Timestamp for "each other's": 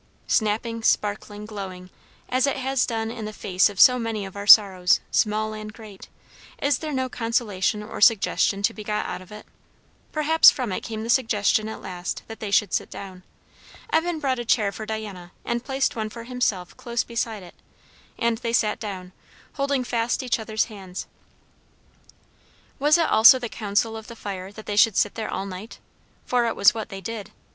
20.23-20.65